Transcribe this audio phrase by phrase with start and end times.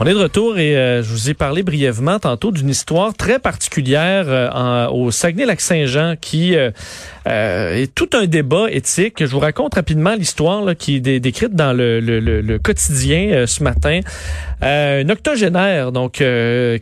[0.00, 3.40] On est de retour et euh, je vous ai parlé brièvement tantôt d'une histoire très
[3.40, 6.70] particulière euh, en, au Saguenay-Lac-Saint-Jean qui euh,
[7.26, 9.16] est tout un débat éthique.
[9.18, 13.98] Je vous raconte rapidement l'histoire qui est décrite dans le, le, le, quotidien ce matin.
[14.62, 16.22] un octogénaire donc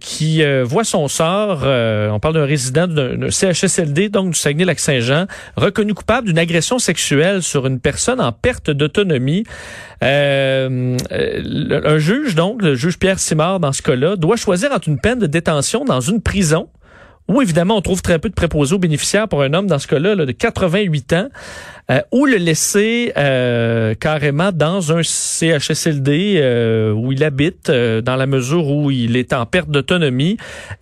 [0.01, 5.27] qui voit son sort, on parle d'un résident d'un CHSLD donc du Saguenay-Lac-Saint-Jean,
[5.57, 9.45] reconnu coupable d'une agression sexuelle sur une personne en perte d'autonomie.
[10.01, 10.97] un
[11.99, 15.85] juge donc, le juge Simard, dans ce cas-là, doit choisir entre une peine de détention
[15.85, 16.69] dans une prison
[17.29, 19.87] où évidemment on trouve très peu de préposés aux bénéficiaires pour un homme dans ce
[19.87, 21.29] cas-là là, de 88 ans,
[21.91, 28.17] euh, ou le laisser euh, carrément dans un CHSLD euh, où il habite, euh, dans
[28.17, 30.37] la mesure où il est en perte d'autonomie,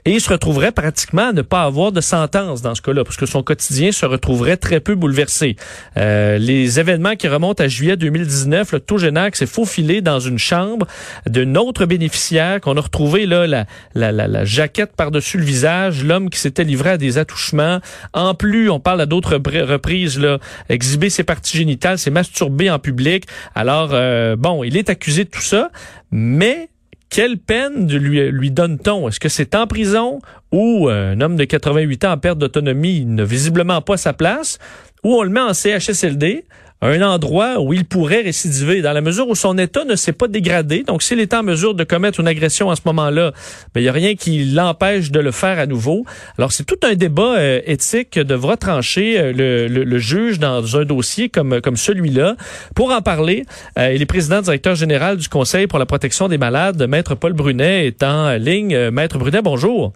[0.06, 3.16] et il se retrouverait pratiquement à ne pas avoir de sentence dans ce cas-là, parce
[3.16, 5.56] que son quotidien se retrouverait très peu bouleversé.
[5.96, 10.86] les événements qui remontent à juillet 2019, le qui s'est faufilé dans une chambre
[11.26, 16.04] d'un autre bénéficiaire qu'on a retrouvé là la, la, la, la jaquette par-dessus le visage,
[16.04, 17.80] l'homme qui s'était livré à des attouchements.
[18.12, 22.78] En plus, on parle à d'autres reprises là, exhiber ses parties génitales, s'est masturbé en
[22.78, 23.24] public.
[23.54, 25.70] Alors, euh, bon, il est accusé de tout ça,
[26.10, 26.68] mais
[27.08, 29.08] quelle peine lui, lui donne-t-on?
[29.08, 30.18] Est-ce que c'est en prison
[30.50, 34.58] ou euh, un homme de 88 ans en perte d'autonomie n'a visiblement pas sa place,
[35.04, 36.44] ou on le met en CHSLD
[36.84, 40.28] un endroit où il pourrait récidiver, dans la mesure où son état ne s'est pas
[40.28, 40.82] dégradé.
[40.82, 43.32] Donc, s'il est en mesure de commettre une agression à ce moment-là,
[43.74, 46.04] ben, il n'y a rien qui l'empêche de le faire à nouveau.
[46.36, 50.76] Alors, c'est tout un débat euh, éthique que devra trancher euh, le, le, juge dans
[50.76, 52.36] un dossier comme, comme celui-là.
[52.74, 53.44] Pour en parler,
[53.78, 56.86] euh, il est président directeur général du Conseil pour la protection des malades.
[56.86, 58.90] Maître Paul Brunet est en ligne.
[58.90, 59.92] Maître Brunet, bonjour.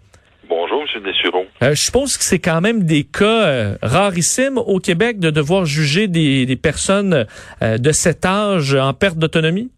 [1.63, 5.65] Euh, je suppose que c'est quand même des cas euh, rarissimes au Québec de devoir
[5.65, 7.27] juger des, des personnes
[7.63, 9.71] euh, de cet âge en perte d'autonomie?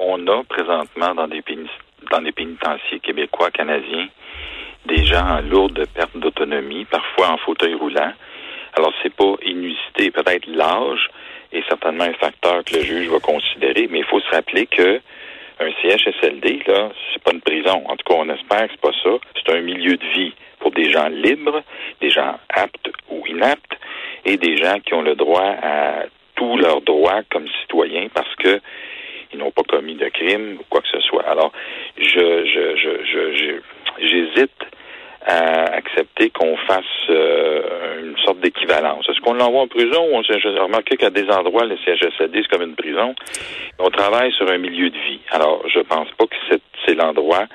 [0.00, 1.42] on a présentement dans des,
[2.10, 4.08] dans des pénitenciers québécois, canadiens,
[4.86, 8.12] des gens en lourde perte d'autonomie, parfois en fauteuil roulant.
[8.72, 10.10] Alors, c'est pas inusité.
[10.10, 11.10] Peut-être l'âge
[11.52, 15.00] est certainement un facteur que le juge va considérer, mais il faut se rappeler que
[15.60, 17.82] un CHSLD, là, c'est pas une prison.
[17.86, 19.10] En tout cas, on espère que c'est pas ça.
[19.34, 21.62] C'est un milieu de vie pour des gens libres,
[22.00, 23.76] des gens aptes ou inaptes,
[24.24, 28.60] et des gens qui ont le droit à tous leurs droits comme citoyens parce que
[29.32, 31.28] ils n'ont pas commis de crime ou quoi que ce soit.
[31.28, 31.52] Alors,
[31.98, 33.60] je, je, je, je,
[33.98, 34.52] j'hésite
[35.26, 39.08] à accepter qu'on fasse euh, une sorte d'équivalence.
[39.08, 42.62] Est-ce qu'on l'envoie en prison ou j'ai remarqué qu'à des endroits, le CHSLD, c'est comme
[42.62, 43.14] une prison?
[43.80, 45.20] On travaille sur un milieu de vie.
[45.30, 47.46] Alors, je pense pas que c'est l'endroit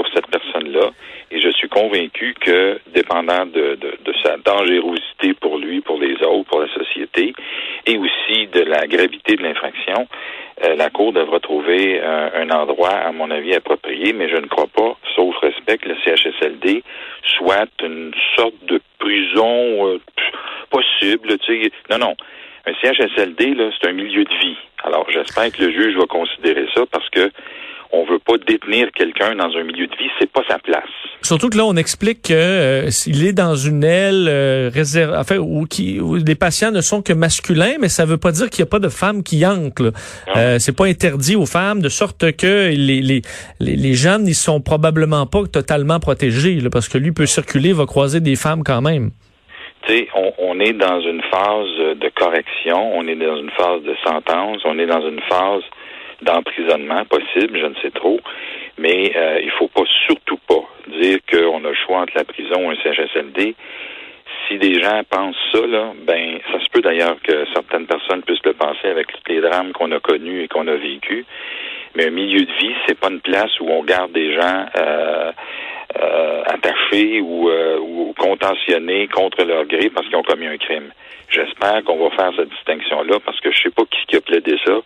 [0.00, 0.92] pour cette personne-là.
[1.30, 3.78] Et je suis convaincu que, dépendant de,
[4.24, 7.34] sa dangerosité pour lui, pour les autres, pour la société,
[7.86, 10.08] et aussi de la gravité de l'infraction,
[10.64, 14.68] euh, la Cour devra trouver un endroit, à mon avis, approprié, mais je ne crois
[14.74, 16.82] pas, sauf respect, que le CHSLD
[17.36, 19.98] soit une sorte de prison euh,
[20.70, 21.36] possible.
[21.40, 21.70] Tu.
[21.90, 22.16] Non, non.
[22.66, 24.56] Un CHSLD, là, c'est un milieu de vie.
[24.82, 27.30] Alors, j'espère que le juge va considérer ça parce que
[27.92, 30.88] on veut pas détenir quelqu'un dans un milieu de vie, c'est pas sa place.
[31.22, 35.38] Surtout que là, on explique que euh, s'il est dans une aile euh, réservée, enfin,
[35.38, 38.62] où, qui, où les patients ne sont que masculins, mais ça veut pas dire qu'il
[38.62, 39.92] n'y a pas de femmes qui entrent.
[40.36, 43.22] Euh, c'est pas interdit aux femmes, de sorte que les, les,
[43.58, 47.72] les, les jeunes, ils sont probablement pas totalement protégés, là, parce que lui peut circuler,
[47.72, 49.10] va croiser des femmes quand même.
[49.86, 53.82] Tu sais, on, on est dans une phase de correction, on est dans une phase
[53.82, 55.62] de sentence, on est dans une phase
[56.22, 58.20] d'emprisonnement possible, je ne sais trop,
[58.78, 60.62] mais euh, il faut pas surtout pas
[60.98, 63.54] dire qu'on a le choix entre la prison ou un CHSLD.
[64.48, 68.44] Si des gens pensent ça, là, ben ça se peut d'ailleurs que certaines personnes puissent
[68.44, 71.24] le penser avec les drames qu'on a connus et qu'on a vécus.
[71.96, 75.32] Mais un milieu de vie, c'est pas une place où on garde des gens euh,
[76.00, 80.92] euh, attachés ou, euh, ou contentionnés contre leur gré parce qu'ils ont commis un crime.
[81.28, 84.56] J'espère qu'on va faire cette distinction-là parce que je sais pas qui, qui a plaidé
[84.64, 84.80] ça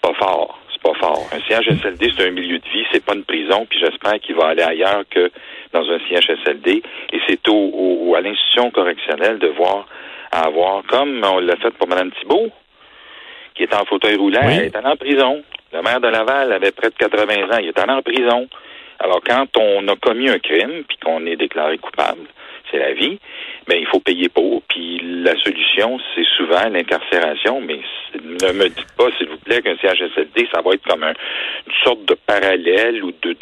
[0.00, 0.58] c'est pas fort.
[0.72, 1.28] C'est pas fort.
[1.32, 4.48] Un CHSLD, c'est un milieu de vie, c'est pas une prison, puis j'espère qu'il va
[4.48, 5.30] aller ailleurs que
[5.72, 6.82] dans un CHSLD.
[7.12, 9.86] Et c'est au, à l'institution correctionnelle de voir,
[10.32, 12.50] à avoir, comme on l'a fait pour Mme Thibault,
[13.54, 15.42] qui est en fauteuil roulant, elle est allée en prison.
[15.72, 18.48] Le maire de Laval avait près de 80 ans, il est allé en prison.
[18.98, 22.26] Alors, quand on a commis un crime, puis qu'on est déclaré coupable,
[22.70, 23.18] c'est la vie,
[23.68, 24.62] mais il faut payer pour.
[24.62, 27.80] Puis la solution, c'est souvent l'incarcération, mais
[28.14, 32.04] ne me dites pas, s'il vous plaît, qu'un CHSLD, ça va être comme une sorte
[32.06, 33.36] de parallèle ou de,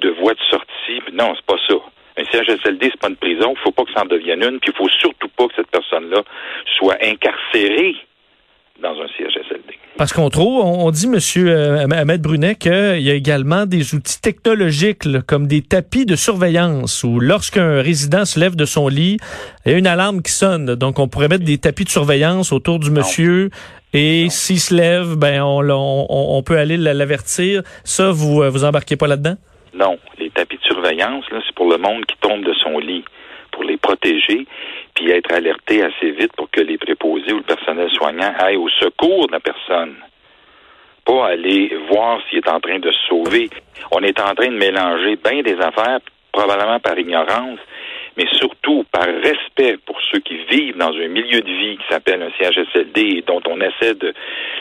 [0.00, 1.00] de, voie de sortie.
[1.12, 1.74] Non, c'est pas ça.
[2.16, 3.54] Un CHSLD, c'est pas une prison.
[3.56, 4.60] Il faut pas que ça en devienne une.
[4.60, 6.22] Puis il faut surtout pas que cette personne-là
[6.78, 7.96] soit incarcérée
[8.82, 9.78] dans un CHSLD.
[9.96, 14.20] Parce qu'on trouve, on, dit, Monsieur euh, Ahmed Brunet, qu'il y a également des outils
[14.20, 19.18] technologiques, comme des tapis de surveillance, où lorsqu'un résident se lève de son lit,
[19.64, 20.74] il y a une alarme qui sonne.
[20.74, 23.50] Donc, on pourrait mettre des tapis de surveillance autour du monsieur,
[23.92, 27.62] et s'il se lève, ben on, on, on peut aller l'avertir.
[27.84, 29.36] Ça, vous euh, vous embarquez pas là-dedans?
[29.72, 29.98] Non.
[30.18, 33.04] Les tapis de surveillance, là, c'est pour le monde qui tombe de son lit,
[33.52, 34.46] pour les protéger
[34.94, 38.68] puis être alerté assez vite pour que les préposés ou le personnel soignant aillent au
[38.68, 39.96] secours de la personne.
[41.04, 43.50] Pas aller voir s'il est en train de se sauver.
[43.90, 46.00] On est en train de mélanger bien des affaires,
[46.32, 47.58] probablement par ignorance,
[48.16, 52.22] mais surtout par respect pour ceux qui vivent dans un milieu de vie qui s'appelle
[52.22, 54.14] un CHSLD et dont on essaie de,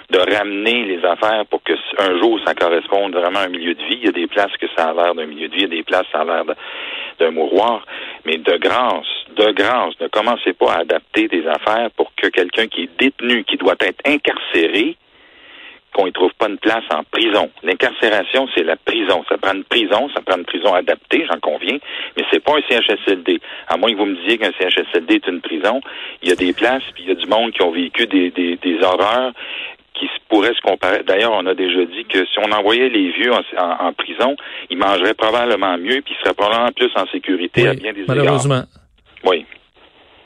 [0.10, 3.84] de ramener les affaires pour que un jour ça corresponde vraiment à un milieu de
[3.84, 4.00] vie.
[4.02, 5.74] Il y a des places que ça a l'air d'un milieu de vie, il y
[5.74, 6.44] a des places ça a l'air
[7.20, 7.86] d'un mouroir.
[8.26, 12.68] Mais de grâce, de grâce, ne commencez pas à adapter des affaires pour que quelqu'un
[12.68, 14.98] qui est détenu, qui doit être incarcéré,
[15.94, 17.50] qu'on ne trouve pas une place en prison.
[17.64, 19.24] L'incarcération, c'est la prison.
[19.30, 21.78] Ça prend une prison, ça prend une prison adaptée, j'en conviens,
[22.18, 23.40] mais c'est pas un CHSLD.
[23.68, 25.82] À moins que vous me disiez qu'un CHSLD est une prison,
[26.22, 28.32] il y a des places, puis il y a du monde qui ont vécu des,
[28.32, 29.32] des, des horreurs
[29.94, 31.04] qui pourraient se comparer.
[31.04, 34.36] D'ailleurs, on a déjà dit que si on envoyait les vieux en, prison,
[34.70, 38.64] ils mangeraient probablement mieux, puis ils seraient probablement plus en sécurité à bien des malheureusement.
[39.26, 39.46] Oui.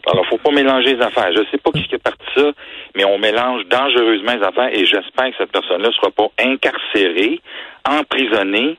[0.09, 1.31] Alors, faut pas mélanger les affaires.
[1.35, 2.51] Je sais pas qui est parti ça,
[2.95, 7.41] mais on mélange dangereusement les affaires et j'espère que cette personne-là sera pas incarcérée,
[7.87, 8.77] emprisonnée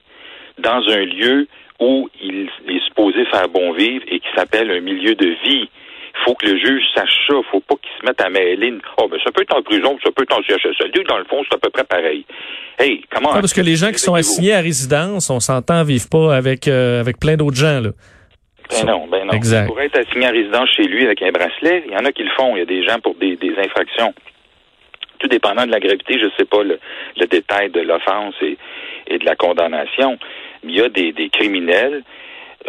[0.59, 1.47] dans un lieu
[1.81, 5.69] où il est supposé faire bon vivre et qui s'appelle un milieu de vie.
[6.21, 7.35] Il faut que le juge sache ça.
[7.37, 8.75] Il faut pas qu'il se mette à mêler.
[9.01, 11.05] Oh, ben, ça peut être en prison, ça peut être en CHSLD.
[11.05, 12.25] Dans le fond, c'est à peu près pareil.
[12.79, 13.33] Hey, comment...
[13.35, 17.01] parce que les gens qui sont assignés à résidence, on s'entend, vivent pas avec, euh,
[17.01, 17.91] avec plein d'autres gens, là.
[18.71, 19.33] Ben non, ben non.
[19.33, 19.67] Exact.
[19.67, 22.23] Pour être assigné à résidence chez lui avec un bracelet, il y en a qui
[22.23, 22.57] le font.
[22.57, 24.15] Il y a des gens pour des, des infractions.
[25.19, 26.79] Tout dépendant de la gravité, je ne sais pas le,
[27.17, 28.57] le, détail de l'offense et,
[29.09, 30.19] et, de la condamnation.
[30.63, 32.05] Il y a des, des criminels,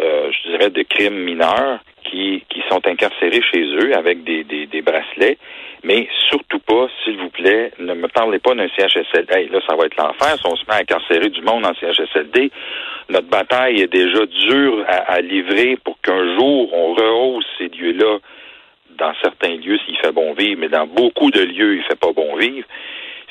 [0.00, 4.82] euh, je dirais de crimes mineurs, qui, qui sont incarcérés chez eux avec des, des,
[4.82, 5.38] bracelets.
[5.82, 9.32] Mais surtout pas, s'il vous plaît, ne me parlez pas d'un CHSLD.
[9.34, 11.74] Hey, là, ça va être l'enfer si on se met à incarcérer du monde en
[11.74, 12.50] CHSLD
[13.10, 18.18] notre bataille est déjà dure à, livrer pour qu'un jour on rehausse ces lieux-là.
[18.96, 22.12] Dans certains lieux, s'il fait bon vivre, mais dans beaucoup de lieux, il fait pas
[22.12, 22.66] bon vivre.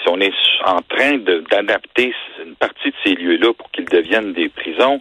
[0.02, 0.34] Si on est
[0.66, 2.14] en train d'adapter
[2.44, 5.00] une partie de ces lieux-là pour qu'ils deviennent des prisons,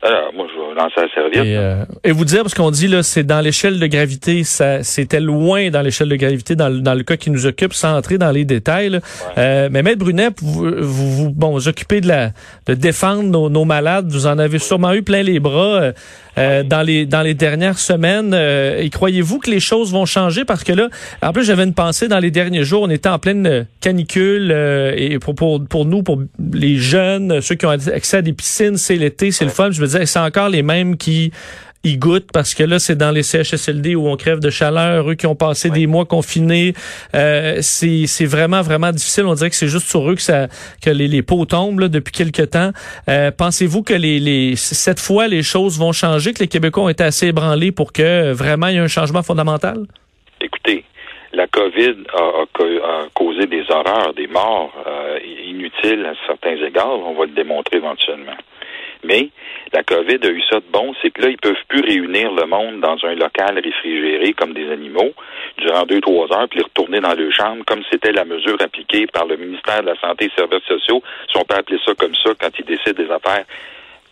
[0.00, 1.44] alors, moi, je vais lancer la serviette.
[1.44, 4.84] Et, euh, et vous dire, parce qu'on dit, là, c'est dans l'échelle de gravité, ça,
[4.84, 8.16] c'était loin dans l'échelle de gravité, dans, dans, le cas qui nous occupe, sans entrer
[8.16, 9.00] dans les détails.
[9.38, 12.30] Euh, mais Maître Brunet, vous, vous, bon, vous occupez de la,
[12.66, 14.08] de défendre nos, nos malades.
[14.08, 15.80] Vous en avez sûrement eu plein les bras.
[15.80, 15.92] Euh,
[16.38, 18.32] euh, dans les dans les dernières semaines.
[18.32, 20.44] Euh, et croyez-vous que les choses vont changer?
[20.44, 20.88] Parce que là,
[21.20, 24.92] en plus j'avais une pensée dans les derniers jours, on était en pleine canicule euh,
[24.96, 26.22] et pour, pour pour nous, pour
[26.52, 29.70] les jeunes, ceux qui ont accès à des piscines, c'est l'été, c'est le fun.
[29.72, 31.32] Je disais, c'est encore les mêmes qui
[31.84, 35.14] ils goûtent parce que là, c'est dans les CHSLD où on crève de chaleur, eux
[35.14, 36.72] qui ont passé des mois confinés.
[37.14, 39.26] Euh, c'est vraiment, vraiment difficile.
[39.26, 40.48] On dirait que c'est juste sur eux que, ça,
[40.82, 42.70] que les, les pots tombent là, depuis quelque temps.
[43.08, 46.88] Euh, pensez-vous que les, les, cette fois, les choses vont changer, que les Québécois ont
[46.88, 49.86] été assez ébranlés pour que vraiment il y ait un changement fondamental?
[50.40, 50.84] Écoutez,
[51.32, 56.98] la COVID a, causé des horreurs, des morts euh, inutiles à certains égards.
[56.98, 58.36] On va le démontrer éventuellement.
[59.04, 59.28] Mais
[59.72, 62.46] la COVID a eu ça de bon, c'est que là, ils peuvent plus réunir le
[62.46, 65.12] monde dans un local réfrigéré comme des animaux
[65.58, 69.06] durant deux, trois heures, puis les retourner dans leur chambre, comme c'était la mesure appliquée
[69.06, 71.94] par le ministère de la Santé et des Services sociaux, si on peut appeler ça
[71.94, 73.44] comme ça, quand ils décident des affaires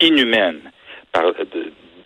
[0.01, 0.61] inhumaines,
[1.13, 1.33] par,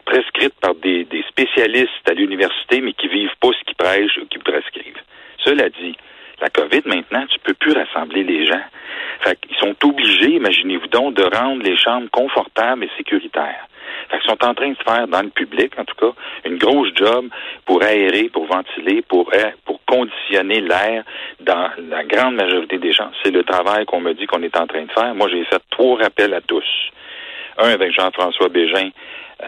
[0.04, 4.26] prescrites par des, des spécialistes à l'université, mais qui vivent pas ce qu'ils prêchent ou
[4.26, 5.02] qui prescrivent.
[5.44, 5.96] Cela dit,
[6.40, 8.62] la COVID, maintenant, tu peux plus rassembler les gens.
[9.20, 13.66] Fait qu'ils sont obligés, imaginez-vous donc, de rendre les chambres confortables et sécuritaires.
[14.08, 16.12] Fait qu'ils sont en train de faire dans le public, en tout cas,
[16.44, 17.26] une grosse job
[17.66, 19.30] pour aérer, pour ventiler, pour,
[19.64, 21.04] pour conditionner l'air
[21.40, 23.10] dans la grande majorité des gens.
[23.22, 25.14] C'est le travail qu'on me dit qu'on est en train de faire.
[25.14, 26.64] Moi, j'ai fait trois rappels à tous.
[27.58, 28.90] Un avec Jean-François Bégin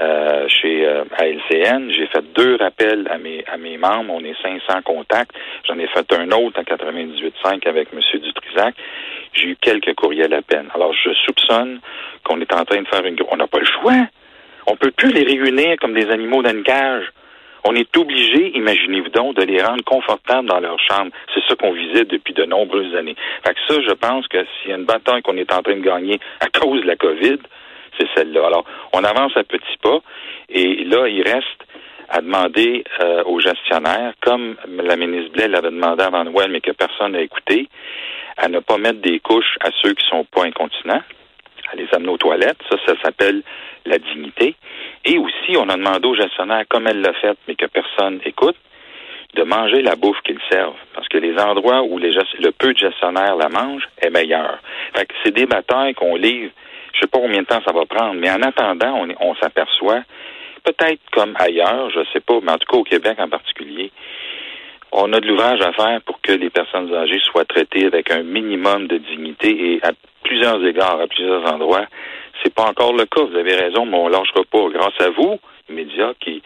[0.01, 1.91] euh, chez euh, LCN.
[1.91, 4.15] J'ai fait deux rappels à mes à mes membres.
[4.15, 5.33] On est 500 contacts.
[5.67, 8.01] J'en ai fait un autre en 98.5 avec M.
[8.21, 8.75] Dutrisac.
[9.35, 10.69] J'ai eu quelques courriels à peine.
[10.75, 11.81] Alors, je soupçonne
[12.25, 13.17] qu'on est en train de faire une...
[13.31, 14.07] On n'a pas le choix.
[14.67, 17.05] On peut plus les réunir comme des animaux dans une cage.
[17.65, 21.13] On est obligé, imaginez-vous donc, de les rendre confortables dans leur chambre.
[21.33, 23.15] C'est ça qu'on visait depuis de nombreuses années.
[23.47, 25.77] Fait que ça, je pense que s'il y a une bataille qu'on est en train
[25.77, 27.39] de gagner à cause de la COVID,
[27.99, 28.47] c'est celle-là.
[28.47, 29.99] Alors, on avance à petits pas
[30.49, 31.67] Et là, il reste
[32.09, 36.73] à demander euh, aux gestionnaires, comme la ministre Blais l'avait demandé avant Noël, mais que
[36.73, 37.69] personne n'a écouté,
[38.37, 41.03] à ne pas mettre des couches à ceux qui sont pas incontinents,
[41.73, 42.59] à les amener aux toilettes.
[42.71, 43.43] Ça, ça s'appelle
[43.87, 44.55] la dignité.
[45.05, 48.57] Et aussi, on a demandé aux gestionnaires, comme elle l'a fait, mais que personne écoute,
[49.35, 50.77] de manger la bouffe qu'ils servent.
[50.95, 54.59] Parce que les endroits où les le peu de gestionnaires la mangent est meilleur.
[54.95, 56.53] Fait que c'est des batailles qu'on livre.
[56.93, 60.03] Je sais pas combien de temps ça va prendre, mais en attendant, on, s'aperçoit,
[60.65, 63.91] peut-être comme ailleurs, je sais pas, mais en tout cas au Québec en particulier,
[64.93, 68.23] on a de l'ouvrage à faire pour que les personnes âgées soient traitées avec un
[68.23, 71.87] minimum de dignité et à plusieurs égards, à plusieurs endroits.
[72.43, 73.23] C'est pas encore le cas.
[73.23, 74.69] Vous avez raison, mais on lâchera pas.
[74.69, 76.43] Grâce à vous, médias, qui,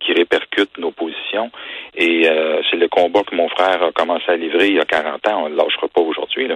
[0.00, 1.50] qui répercutent nos positions.
[1.94, 4.84] Et euh, c'est le combat que mon frère a commencé à livrer il y a
[4.84, 5.42] 40 ans.
[5.42, 6.48] On ne le lâchera pas aujourd'hui.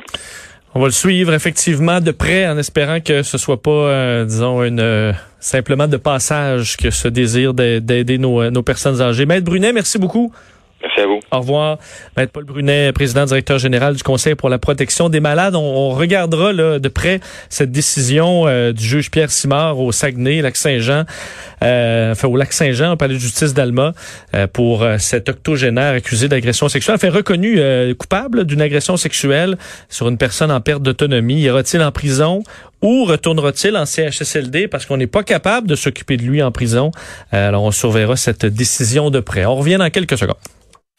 [0.75, 4.62] On va le suivre effectivement de près en espérant que ce soit pas, euh, disons,
[4.62, 9.26] une euh, simplement de passage que ce désir d'aider nos, nos personnes âgées.
[9.26, 10.33] Maître Brunet, merci beaucoup.
[10.82, 11.20] Merci à vous.
[11.30, 11.78] Au revoir.
[12.16, 15.54] Maître Paul Brunet, président directeur général du Conseil pour la protection des malades.
[15.54, 17.20] On, regardera là, de près
[17.50, 21.04] cette décision euh, du juge Pierre Simard au Saguenay, Lac-Saint-Jean,
[21.62, 23.92] euh, enfin au Lac-Saint-Jean, au palais de justice d'Alma,
[24.34, 27.60] euh, pour cet octogénaire accusé d'agression sexuelle, enfin reconnu
[27.96, 29.56] coupable d'une agression sexuelle
[29.88, 31.42] sur une personne en perte d'autonomie.
[31.42, 32.42] Ira-t-il en prison
[32.80, 36.90] ou retournera-t-il en CHSLD parce qu'on n'est pas capable de s'occuper de lui en prison?
[37.30, 39.44] alors on surveillera cette décision de près.
[39.44, 40.36] On revient dans quelques secondes.